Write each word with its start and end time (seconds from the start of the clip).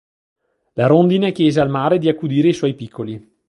La 0.73 0.87
rondine 0.87 1.31
chiese 1.31 1.59
al 1.59 1.69
mare 1.69 1.99
di 1.99 2.09
accudire 2.09 2.47
i 2.47 2.53
suoi 2.53 2.73
piccoli. 2.73 3.37